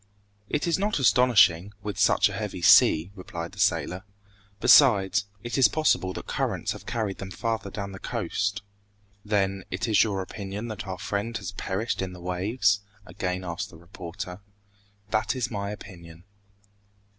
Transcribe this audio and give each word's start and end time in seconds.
"It 0.49 0.65
is 0.65 0.79
not 0.79 0.97
astonishing, 0.97 1.73
with 1.83 1.99
such 1.99 2.27
a 2.27 2.33
heavy 2.33 2.63
sea," 2.63 3.11
replied 3.13 3.51
the 3.51 3.59
sailor. 3.59 4.03
"Besides, 4.59 5.25
it 5.43 5.59
is 5.59 5.67
possible 5.67 6.11
that 6.13 6.25
currents 6.25 6.71
have 6.71 6.87
carried 6.87 7.19
them 7.19 7.29
farther 7.29 7.69
down 7.69 7.91
the 7.91 7.99
coast." 7.99 8.63
"Then, 9.23 9.63
it 9.69 9.87
is 9.87 10.03
your 10.03 10.23
opinion 10.23 10.69
that 10.69 10.87
our 10.87 10.97
friend 10.97 11.37
has 11.37 11.51
perished 11.51 12.01
in 12.01 12.13
the 12.13 12.19
waves?" 12.19 12.79
again 13.05 13.43
asked 13.43 13.69
the 13.69 13.77
reporter. 13.77 14.39
"That 15.11 15.35
is 15.35 15.51
my 15.51 15.69
opinion." 15.69 16.23